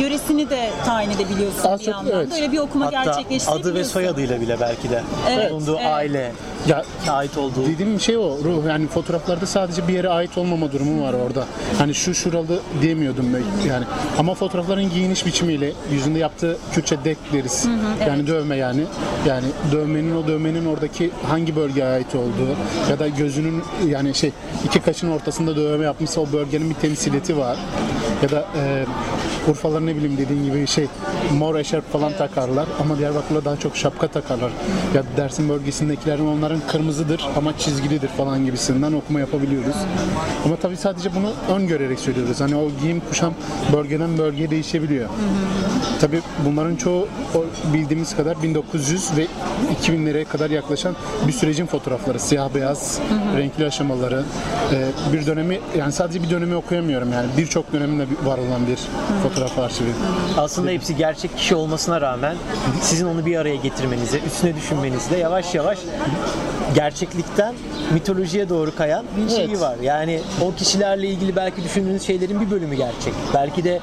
[0.00, 2.12] yöresini de tayin edebiliyorsun Az bir çok, yandan.
[2.16, 2.30] evet.
[2.30, 3.70] Böyle bir okuma Hatta gerçekleştirebiliyorsun.
[3.70, 5.02] adı ve soyadıyla bile belki de.
[5.30, 5.86] Evet, Bulunduğu evet.
[5.92, 6.32] aile
[6.68, 7.66] Ya ait olduğu.
[7.66, 11.44] Dediğim şey o ruh yani fotoğraflarda sadece bir yere ait olmama durumu var orada.
[11.78, 13.84] Hani şu şuralı diyemiyordum ben yani.
[14.18, 17.68] Ama fotoğrafların giyiniş biçimiyle yüzünde yaptığı Kürtçe dek deriz.
[18.08, 18.84] Yani dövme yani.
[19.26, 22.50] Yani dövmenin o dövmenin oradaki hangi bölgeye ait olduğu
[22.90, 24.32] ya da gözünün yani şey
[24.64, 27.56] iki kaşın ortasında dövme yapmışsa o bölgenin bir temsiliyeti var.
[28.22, 28.84] Ya da e,
[29.50, 30.86] Urfalar ne bileyim dediğin gibi şey
[31.32, 34.50] mor eşarp falan takarlar ama Diyarbakır'da daha çok şapka takarlar.
[34.94, 39.76] Ya Dersim bölgesindekilerin onların kırmızıdır ama çizgilidir falan gibisinden okuma yapabiliyoruz.
[40.44, 42.40] Ama tabii sadece bunu öngörerek söylüyoruz.
[42.40, 43.34] Hani o giyim kuşam
[43.72, 45.08] bölgeden bölgeye değişebiliyor.
[46.00, 47.08] Tabii bunların çoğu
[47.72, 49.26] bildiğimiz kadar 1900 ve
[49.82, 52.20] 2000'lere kadar yaklaşan bir sürecin fotoğrafları.
[52.20, 52.98] Siyah beyaz,
[53.36, 54.24] renkli aşamaları.
[54.72, 57.26] Ee, bir dönemi yani sadece bir dönemi okuyamıyorum yani.
[57.36, 58.78] Birçok döneminde var olan bir
[59.22, 59.88] fotoğraf arşivi.
[60.36, 62.36] Aslında hepsi gerçek kişi olmasına rağmen
[62.82, 65.78] sizin onu bir araya getirmenize, üstüne düşünmenizde yavaş yavaş
[66.74, 67.54] gerçeklikten
[67.94, 69.60] mitolojiye doğru kayan bir şeyi Evet.
[69.60, 69.76] var.
[69.82, 73.14] Yani o kişilerle ilgili belki düşündüğünüz şeylerin bir bölümü gerçek.
[73.34, 73.80] Belki de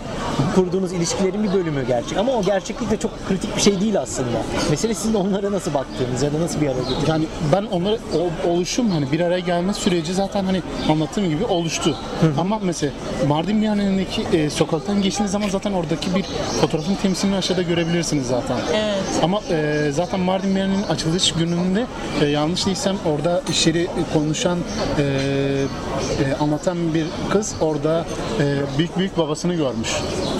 [0.56, 2.18] kurduğunuz ilişkilerin bir bölümü gerçek.
[2.18, 4.38] Ama o gerçeklik de çok kritik bir şey değil aslında.
[4.70, 7.10] Mesele sizin onlara nasıl baktığınız ya da nasıl bir araya getirdiğiniz.
[7.10, 7.98] Yani ben onları
[8.46, 11.96] o- oluşum hani bir araya gelme süreci zaten hani anlattığım gibi oluştu.
[12.40, 12.94] Ama mesela
[13.28, 16.26] Mardin Miyane'ndeki e, sokaktan geçtiğiniz zaman zaten oradaki bir
[16.62, 18.58] fotoğrafın temsilini aşağıda görebilirsiniz zaten.
[18.74, 19.04] Evet.
[19.24, 21.86] Ama e, zaten Mardin Miyane'nin açılış gününde
[22.22, 24.60] e, yanlış değilsem orada işleri konuşan
[24.98, 28.06] e, e, anlatan bir kız orada
[28.40, 29.90] e, büyük büyük babasını görmüş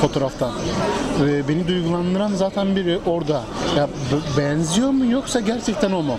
[0.02, 0.52] fotoğraftan.
[1.22, 3.42] Ve beni duygulandıran zaten biri orada.
[3.78, 3.88] Ya
[4.38, 6.18] benziyor mu yoksa gerçekten o mu?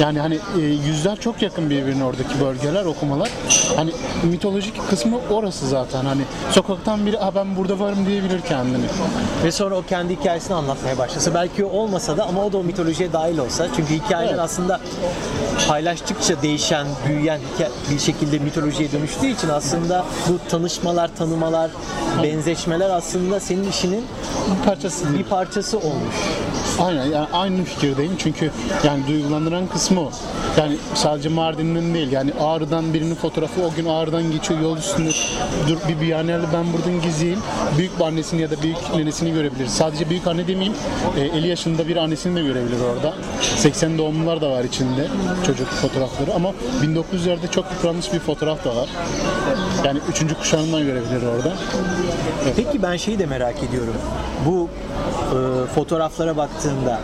[0.00, 3.28] Yani hani e, yüzler çok yakın birbirine oradaki bölgeler, okumalar.
[3.76, 3.90] Hani
[4.22, 6.04] mitolojik kısmı orası zaten.
[6.04, 8.84] Hani sokaktan biri "Aa, ben burada varım diyebilir kendini.
[9.44, 11.34] Ve sonra o kendi hikayesini anlatmaya başlasa.
[11.34, 13.66] Belki o olmasa da ama o da o mitolojiye dahil olsa.
[13.76, 14.40] Çünkü hikayeler Evet.
[14.40, 14.80] aslında
[15.68, 17.40] paylaştıkça değişen, büyüyen
[17.90, 21.70] bir şekilde mitolojiye dönüştüğü için aslında bu tanışmalar, tanımalar,
[22.22, 24.04] benzeşmeler aslında senin işinin
[24.50, 26.14] Bir parçası bir parçası olmuş.
[26.80, 28.50] Aynen yani aynı fikirdeyim çünkü
[28.84, 30.10] yani duygulandıran kısmı o.
[30.58, 35.10] Yani sadece Mardin'in değil yani Ağrı'dan birinin fotoğrafı o gün Ağrı'dan geçiyor yol üstünde
[35.68, 37.38] dur bir biyanerli ben buradan gezeyim.
[37.78, 39.72] Büyük annesini ya da büyük nenesini görebiliriz.
[39.72, 40.74] Sadece büyük anne demeyeyim
[41.16, 43.14] e, 50 yaşında bir annesini de görebilir orada.
[43.56, 45.06] 80 doğumlular da var içinde
[45.46, 48.88] çocuk fotoğrafları ama 1900'lerde çok yıpranmış bir fotoğraf da var.
[49.84, 51.52] Yani üçüncü kuşağından görebilir orada.
[52.56, 53.94] Peki ben şeyi de merak ediyorum.
[54.46, 54.68] Bu
[55.28, 57.00] e, fotoğraflara baktığında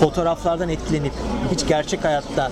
[0.00, 1.12] fotoğraflardan etkilenip
[1.52, 2.50] hiç gerçek hayatta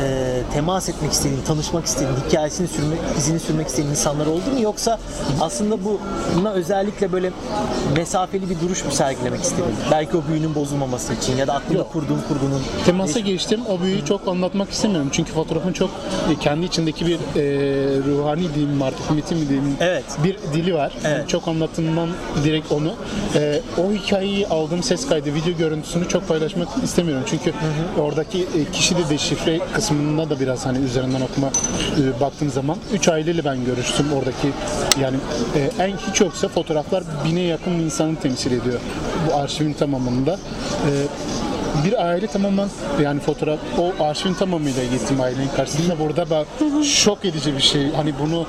[0.00, 4.60] e, temas etmek istediğin, tanışmak istediğin, hikayesini sürmek, izini sürmek istediğin insanlar oldu mu?
[4.62, 4.98] Yoksa
[5.40, 6.00] aslında bu
[6.36, 7.30] buna özellikle böyle
[7.96, 9.64] mesafeli bir duruş mu sergilemek istedin?
[9.90, 11.92] Belki o büyünün bozulmaması için ya da aklında Yok.
[11.92, 13.60] kurduğun kurgunun Temasa geçtim.
[13.68, 15.08] O büyüyü çok anlatmak istemiyorum.
[15.12, 15.90] Çünkü fotoğrafın çok
[16.32, 17.42] e, kendi içindeki bir e,
[18.02, 20.04] ruhani diyeyim artık metin mi diyeyim Evet.
[20.24, 20.92] bir dili var.
[21.04, 21.28] Evet.
[21.28, 22.08] Çok anlattığımdan
[22.44, 22.92] direkt onu.
[23.34, 27.24] E, o hikayeyi aldığım ses kaydı, video görüntüsünü çok paylaşmak istemiyorum.
[27.26, 27.52] Çünkü
[28.00, 33.08] oradaki e, kişi de deşifre kısmında da biraz hani üzerinden okuma e, baktığım zaman 3
[33.08, 34.48] aileyle ben görüştüm oradaki
[35.00, 35.16] yani
[35.56, 38.80] e, en hiç yoksa fotoğraflar bine yakın insanı temsil ediyor
[39.28, 40.32] bu arşivin tamamında.
[40.32, 40.90] E,
[41.84, 42.68] bir aile tamamen
[43.02, 45.98] yani fotoğraf o arşivin tamamıyla gittim ailenin karşısında.
[45.98, 46.46] Burada bak
[46.84, 48.46] şok edici bir şey hani bunu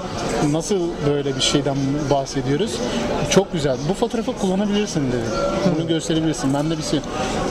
[0.51, 1.77] nasıl böyle bir şeyden
[2.11, 2.71] bahsediyoruz?
[3.29, 3.77] Çok güzel.
[3.89, 5.25] Bu fotoğrafı kullanabilirsin dedi.
[5.75, 6.53] Bunu gösterebilirsin.
[6.53, 6.99] Ben de bir şey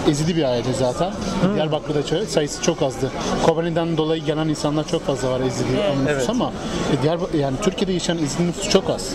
[0.08, 1.12] ezidi bir aile zaten.
[1.54, 3.10] Diyarbakır'da çok, sayısı çok azdı.
[3.42, 6.30] Kobani'den dolayı gelen insanlar çok fazla var ezidi nüfus Evet.
[6.30, 6.52] ama
[6.98, 9.10] e, Diyarbakır yani Türkiye'de yaşayan ezidi nüfus çok az.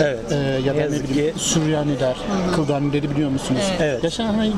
[0.00, 0.18] Evet.
[0.30, 1.34] ee, ya da Ne bileyim.
[1.38, 2.16] Süryaniler,
[2.54, 3.62] Kıldanileri biliyor musunuz?
[3.80, 4.04] Evet.
[4.04, 4.52] Yaşayan hani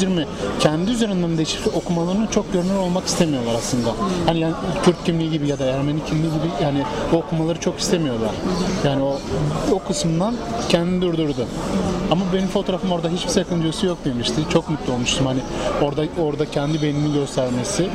[0.00, 0.24] 100-120
[0.60, 3.94] kendi üzerinden deşifre okumalarını çok görünür olmak istemiyorlar aslında.
[4.26, 8.30] Hani yani Kürt kimliği gibi ya da Ermeni kimliği gibi yani o okumaları çok istemiyorlar.
[8.84, 9.18] Yani o
[9.72, 10.34] o kısımdan
[10.68, 11.46] kendini durdurdu.
[12.10, 14.40] Ama benim fotoğrafım orada hiçbir sakıncası yok demişti.
[14.52, 15.40] Çok mutlu olmuştum hani
[15.82, 17.88] orada orada kendi beynini göstermesi.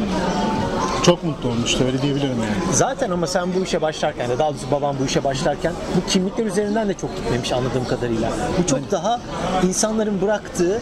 [1.04, 2.74] Çok mutlu olmuştu öyle diyebilirim yani.
[2.74, 6.46] Zaten ama sen bu işe başlarken de daha doğrusu babam bu işe başlarken bu kimlikler
[6.46, 8.32] üzerinden de çok gitmemiş anladığım kadarıyla.
[8.64, 9.20] Bu çok daha
[9.68, 10.82] insanların bıraktığı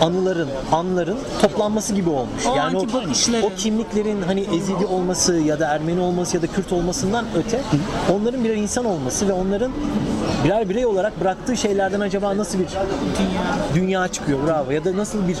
[0.00, 2.46] anıların, anların toplanması gibi olmuş.
[2.46, 3.42] O yani o, bakışların.
[3.42, 7.60] o kimliklerin hani Ezidi olması ya da Ermeni olması ya da Kürt olmasından öte
[8.14, 9.72] onların birer insan olması ve onların
[10.44, 12.66] birer birey olarak bıraktığı şeylerden acaba nasıl bir
[13.74, 15.36] dünya çıkıyor bravo ya da nasıl bir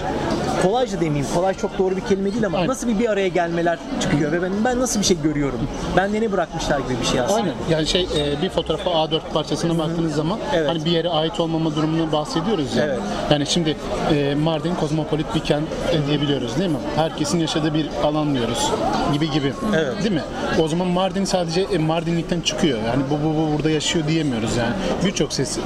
[0.62, 2.70] kolaj da demeyeyim kolaj çok doğru bir kelime değil ama Aynen.
[2.70, 5.60] nasıl bir bir araya gelmeler çıkıyor ve ben, ben nasıl bir şey görüyorum
[5.96, 7.40] bende ne bırakmışlar gibi bir şey aslında.
[7.40, 7.54] Aynen.
[7.70, 10.68] Yani şey e, bir fotoğrafa A4 parçasına baktığınız zaman Evet.
[10.68, 12.84] hani bir yere ait olmama durumunu bahsediyoruz ya.
[12.84, 12.98] Evet.
[13.30, 13.76] Yani şimdi
[14.14, 16.78] e, Mardin kozmopolit bir kent e, diyebiliyoruz değil mi?
[16.96, 18.70] Herkesin yaşadığı bir alan diyoruz.
[19.12, 19.52] Gibi gibi.
[19.76, 20.02] Evet.
[20.02, 20.22] Değil mi?
[20.60, 22.78] O zaman Mardin sadece e, Mardinlikten çıkıyor.
[22.86, 24.74] Yani bu, bu, bu burada yaşıyor diyemiyoruz yani.
[25.04, 25.58] Birçok ses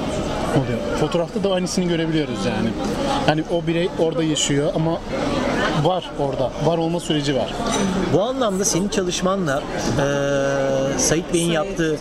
[0.51, 0.97] oluyor.
[0.99, 2.69] Fotoğrafta da aynısını görebiliyoruz yani.
[3.27, 4.91] Yani o birey orada yaşıyor ama
[5.83, 6.51] var orada.
[6.65, 7.53] Var olma süreci var.
[8.13, 9.61] Bu anlamda senin çalışmanla
[9.97, 10.03] eee,
[10.97, 11.97] Sait Bey'in yaptığı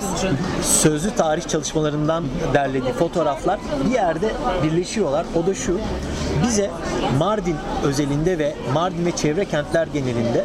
[0.62, 4.30] sözlü tarih çalışmalarından derlediği fotoğraflar bir yerde
[4.62, 5.26] birleşiyorlar.
[5.42, 5.78] O da şu.
[6.46, 6.70] Bize
[7.18, 10.44] Mardin özelinde ve Mardin ve çevre kentler genelinde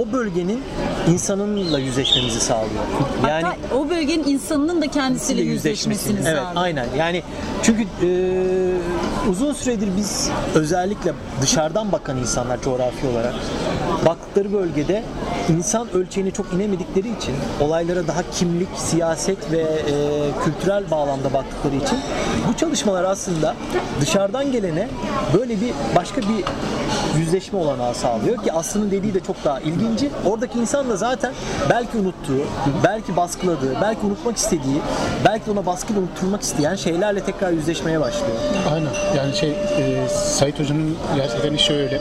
[0.00, 0.62] o bölgenin
[1.08, 2.82] insanınla yüzleşmemizi sağlıyor.
[3.28, 6.52] Yani Hatta o bölgenin insanının da kendisiyle yüzleşmesini Evet, sağlıyor.
[6.54, 6.86] aynen.
[6.98, 7.22] Yani
[7.62, 8.08] çünkü e,
[9.30, 13.34] uzun süredir biz özellikle dışarıdan bakan insanlar coğrafi olarak
[14.06, 15.02] baktıkları bölgede
[15.48, 19.94] insan ölçeğine çok inemedikleri için olaylara daha kimlik, siyaset ve e,
[20.44, 21.98] kültürel bağlamda baktıkları için
[22.48, 23.54] bu çalışmalar aslında
[24.00, 24.88] dışarıdan gelene
[25.34, 26.44] böyle bir başka bir
[27.18, 30.10] yüzleşme olanağı sağlıyor ki Aslı'nın dediği de çok daha ilginci.
[30.26, 31.32] Oradaki insan da zaten
[31.70, 32.42] belki unuttuğu,
[32.84, 34.80] belki baskıladığı, belki unutmak istediği,
[35.24, 38.36] belki ona baskıyla unutturmak isteyen şeylerle tekrar yüzleşmeye başlıyor.
[38.72, 39.16] Aynen.
[39.16, 42.00] Yani şey e, Sait Hoca'nın gerçekten işi öyle.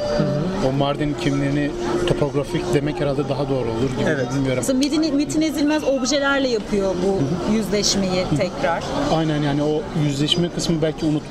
[0.70, 1.72] O Mardin kimliğini
[2.08, 4.28] topografik demek herhalde daha doğru olur gibi Evet.
[4.34, 4.64] bilmiyorum.
[4.68, 7.20] Mesela Metin, Metin Ezilmez objelerle yapıyor bu
[7.54, 8.84] yüzleşmeyi tekrar.
[9.14, 11.24] Aynen yani o yüzleşme kısmı belki unut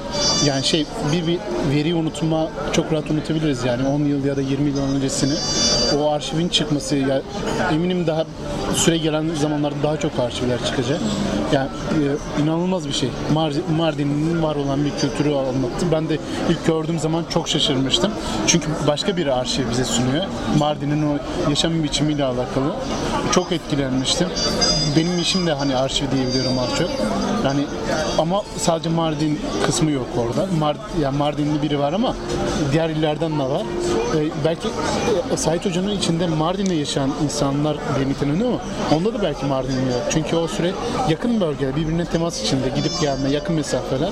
[0.47, 1.38] yani şey bir bir
[1.77, 5.33] veri unutma çok rahat unutabiliriz yani 10 yıl ya da 20 yıl öncesini
[5.99, 7.22] o arşivin çıkması ya
[7.72, 8.25] eminim daha
[8.75, 11.01] süre gelen zamanlarda daha çok arşivler çıkacak.
[11.53, 11.68] Yani
[12.38, 13.09] e, inanılmaz bir şey.
[13.35, 15.87] Mar- Mardin'in var olan bir kültürü anlattı.
[15.92, 16.18] Ben de
[16.51, 18.11] ilk gördüğüm zaman çok şaşırmıştım.
[18.46, 20.25] Çünkü başka bir arşiv bize sunuyor.
[20.59, 21.18] Mardin'in o
[21.51, 22.72] yaşam biçimiyle alakalı.
[23.33, 24.29] Çok etkilenmiştim.
[24.96, 26.90] Benim işim de hani arşiv diyebiliyorum az çok.
[27.44, 27.61] Yani
[28.19, 30.47] ama sadece Mardin kısmı yok orada.
[30.59, 32.17] Mar yani Mardinli biri var ama
[32.73, 33.63] diğer illerden de var.
[34.17, 34.69] Ee, belki
[35.33, 38.59] e, Sait Hoca'nın içinde Mardin'de yaşayan insanlar diye niteleniyor ama
[38.97, 40.03] onda da belki Mardinli yok.
[40.11, 40.73] Çünkü o süre
[41.09, 44.11] yakın bölgede birbirine temas içinde gidip gelme, yakın mesafeler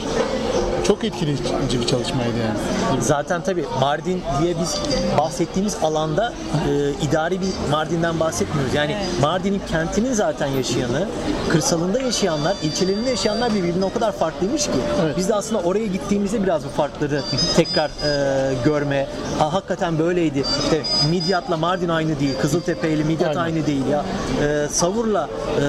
[0.87, 3.03] çok etkileyici bir çalışmaydı yani.
[3.03, 4.77] Zaten tabii Mardin diye biz
[5.19, 6.33] bahsettiğimiz alanda
[6.69, 8.75] e, idari bir Mardin'den bahsetmiyoruz.
[8.75, 11.09] Yani Mardin'in kentinin zaten yaşayanı,
[11.49, 14.71] kırsalında yaşayanlar, ilçelerinde yaşayanlar birbirinden o kadar farklıymış ki.
[15.05, 15.17] Evet.
[15.17, 17.23] Biz de aslında oraya gittiğimizde biraz bu farkları
[17.57, 19.07] tekrar e, görme.
[19.39, 20.45] Ha, hakikaten böyleydi.
[20.65, 22.35] İşte Midyat'la Mardin aynı değil.
[22.43, 23.41] Kızıltepe ile Midyat Aynen.
[23.41, 24.05] aynı değil ya.
[24.43, 25.29] E, Savur'la
[25.61, 25.65] e,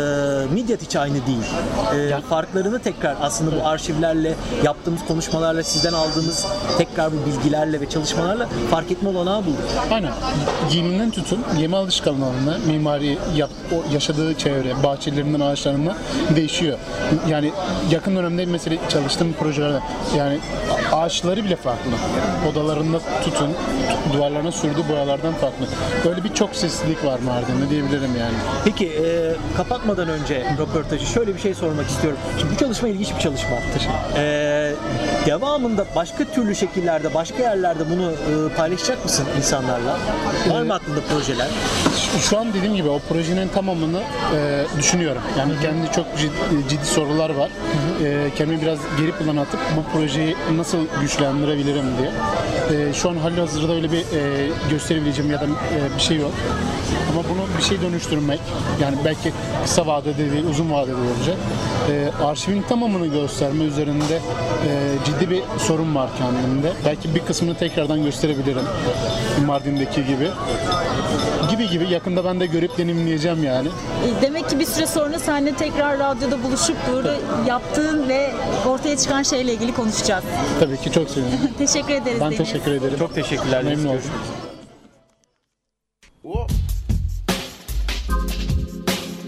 [0.48, 1.44] Midyat hiç aynı değil.
[1.96, 6.46] E, farklarını tekrar aslında bu arşivlerle yaptığımız konuşmalarla sizden aldığımız
[6.78, 9.62] tekrar bu bilgilerle ve çalışmalarla fark etme olanağı bulduk.
[9.92, 10.12] Aynen.
[10.72, 15.96] Giyiminden tutun, yeme alışkanlıklarına, mimari, yap, o yaşadığı çevre, bahçelerinden ağaçlarına
[16.36, 16.78] değişiyor.
[17.30, 17.52] Yani
[17.92, 19.80] yakın dönemde mesela çalıştığım projelerde
[20.18, 20.40] yani
[20.92, 21.92] ağaçları bile farklı.
[22.52, 23.50] Odalarında tutun,
[24.14, 25.66] duvarlarına sürdüğü boyalardan farklı.
[26.06, 28.36] Böyle bir çok seslilik var Mardin'de diyebilirim yani.
[28.66, 32.20] Peki e, kapatmadan önce röportajı şöyle bir şey sormak istiyorum.
[32.40, 33.58] Şimdi bu çalışma ilginç bir çalışma.
[34.18, 34.72] E,
[35.26, 39.98] devamında başka türlü şekillerde, başka yerlerde bunu e, paylaşacak mısın insanlarla?
[40.50, 41.48] Var mı aklında projeler?
[42.22, 44.02] Şu- an dediğim gibi o projenin tamamını
[44.36, 45.22] e, düşünüyorum.
[45.40, 47.50] Yani kendi çok ciddi, ciddi sorular var.
[48.04, 52.12] E, kendimi biraz geri plana atıp bu projeyi nasıl güçlendirebilirim diye.
[52.90, 56.32] E, şu an halihazırda öyle bir e, gösterebileceğim ya da e, bir şey yok.
[57.12, 58.40] Ama bunu bir şey dönüştürmek,
[58.82, 59.34] yani belki
[59.64, 61.38] kısa vadede değil, uzun vadede olacak.
[61.92, 64.16] E, arşivin tamamını gösterme üzerinde
[64.68, 64.70] e,
[65.06, 66.74] ciddi bir sorun var kendimde.
[66.86, 68.64] Belki bir kısmını tekrardan gösterebilirim.
[69.46, 70.30] Mardin'deki gibi.
[71.50, 73.68] Gibi gibi yakında ben de görüp deneyimleyeceğim yani.
[73.68, 77.16] E, Demek ki bir süre sonra seninle tekrar radyoda buluşup burada
[77.48, 78.32] yaptığın ve
[78.68, 80.24] ortaya çıkan şeyle ilgili konuşacağız.
[80.60, 81.40] Tabii ki çok sevinirim.
[81.58, 82.38] Teşekkür ederiz Ben Deniz.
[82.38, 83.00] teşekkür ederim.
[83.00, 83.64] Çok teşekkürler.
[83.64, 84.02] Memnun oldum.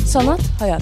[0.06, 0.82] Sanat, hayat.